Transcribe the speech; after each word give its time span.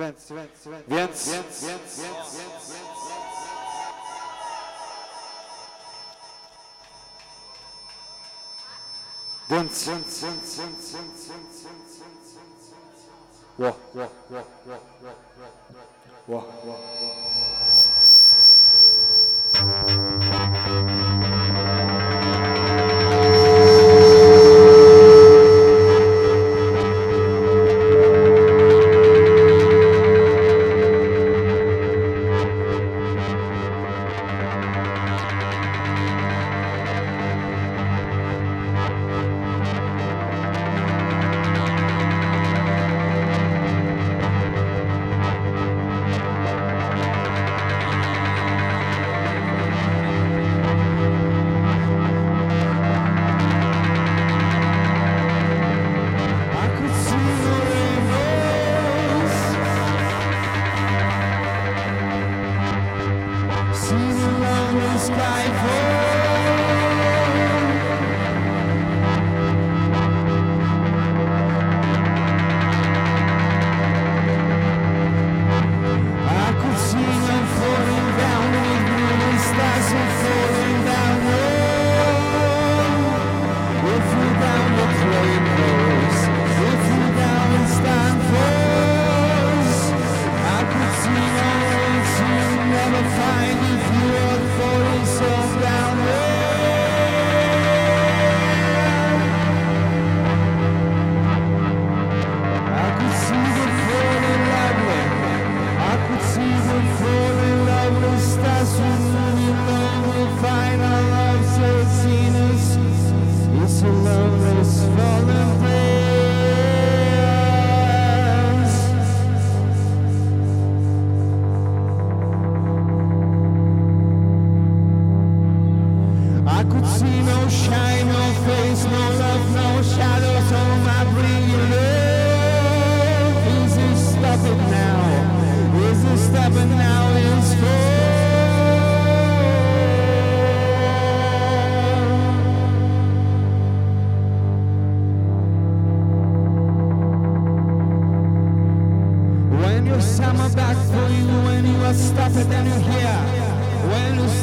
więc, 0.00 0.30
więc, 0.30 0.66
więc, 0.66 0.88
więc, 0.88 1.64
Wo, 13.58 13.64
wo, 13.64 13.72
wo, 13.94 14.08
wo, 14.30 14.40
wo, 14.66 14.76
wo, 15.06 15.50
wo, 16.26 16.40
wo, 16.40 16.72
wo. 17.40 17.45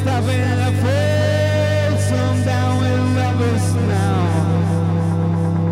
Stop 0.04 0.24
and 0.24 0.60
i'll 2.46 2.78
love 3.18 3.40
us 3.40 3.68
now. 3.74 4.20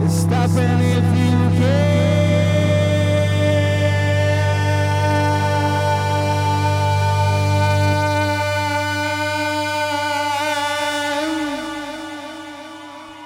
If 0.04 1.08
you. 1.18 1.32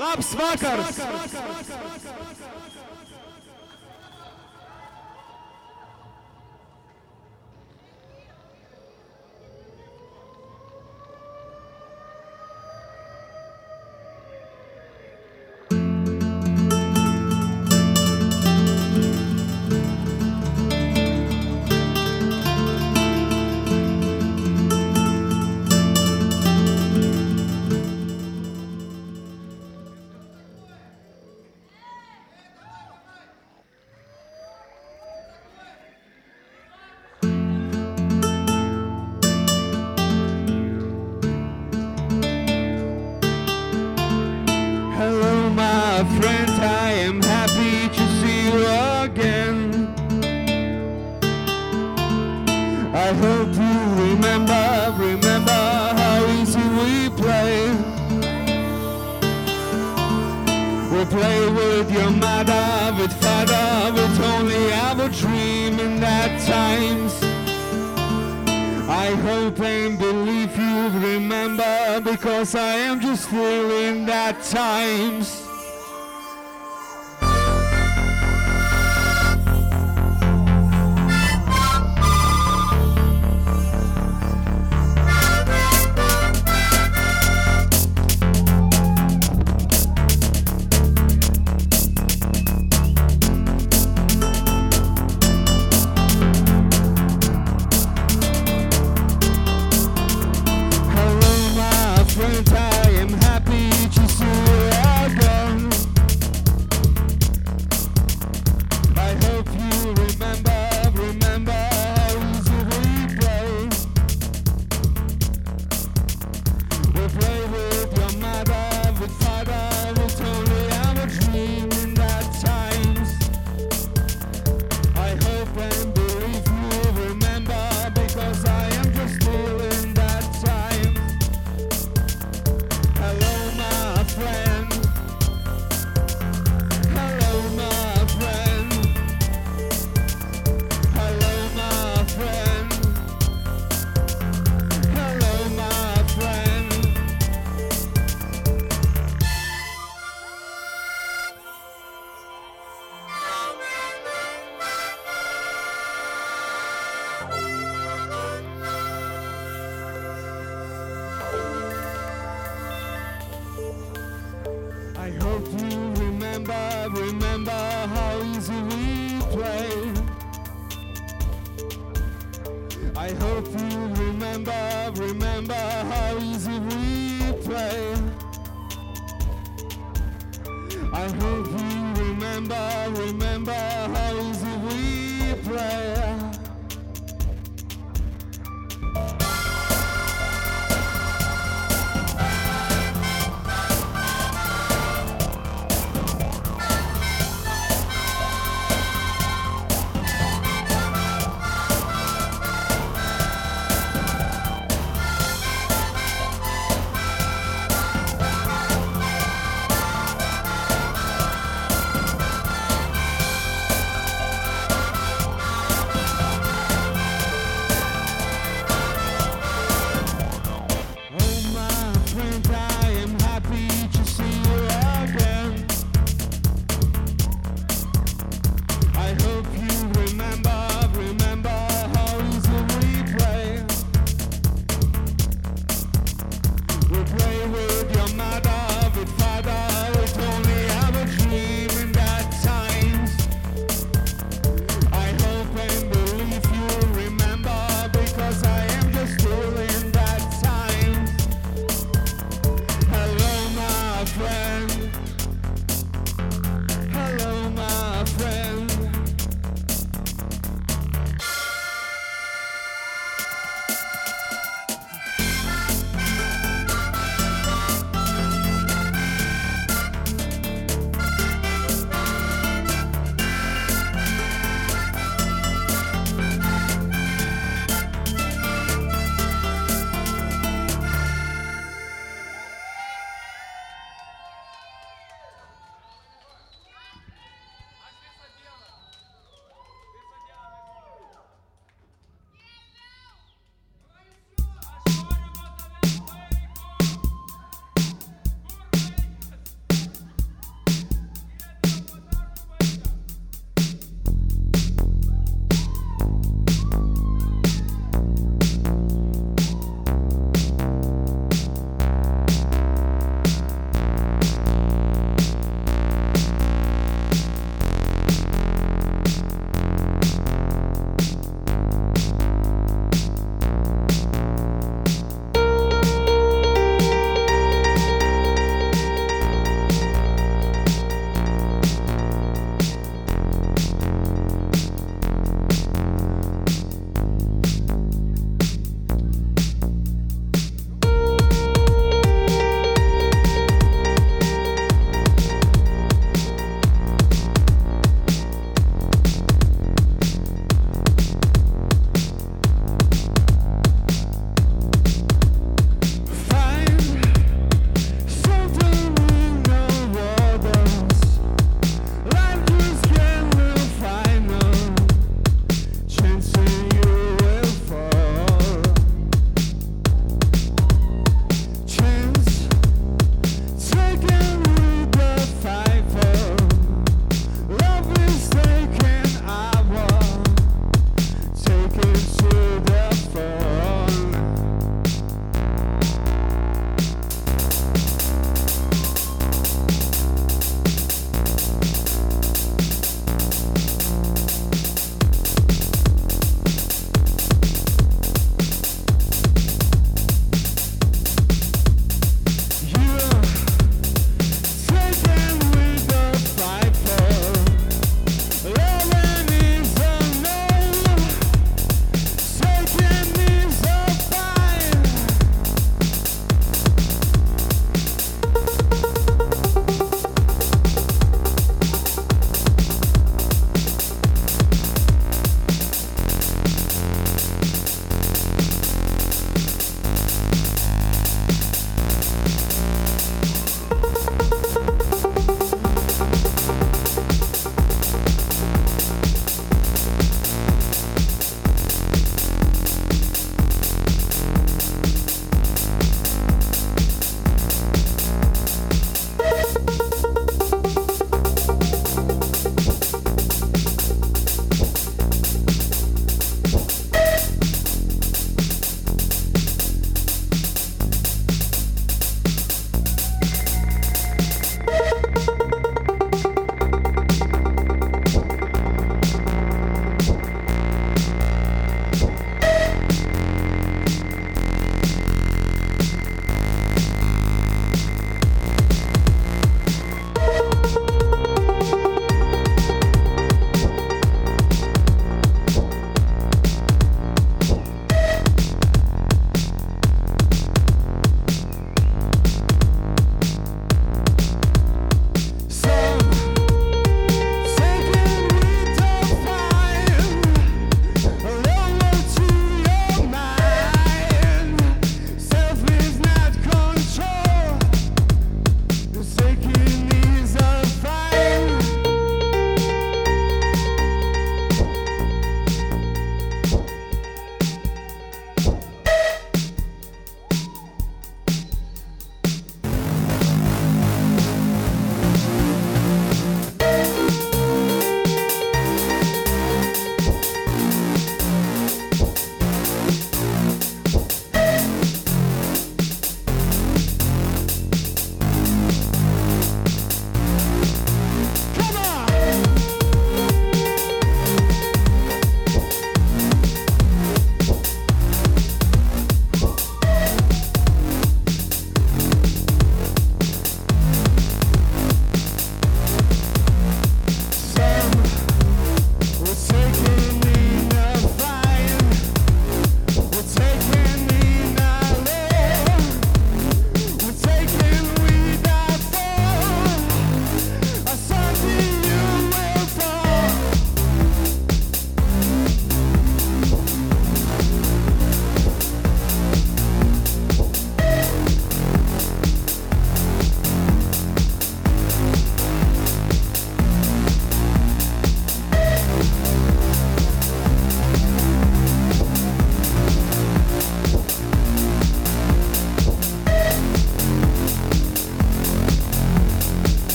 Labs 0.00 0.34
vakars! 0.34 0.78
Labs 0.78 0.98
vakars. 0.98 1.17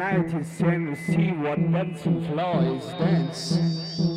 And 0.00 0.96
see 0.96 1.30
what 1.30 1.58
dancing 1.72 2.26
floor 2.28 2.76
is 2.76 2.84
dance. 2.98 4.13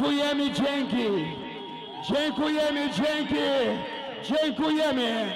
Dziękujemy, 0.00 0.50
dzięki! 0.50 1.36
Dziękujemy, 2.08 2.90
dzięki! 2.90 3.34
Dziękujemy! 4.24 5.34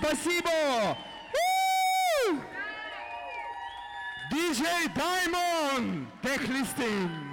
Спасибо! 0.00 0.96
Диджей 4.30 4.88
Даймон! 4.94 6.08
Техлистин! 6.22 7.29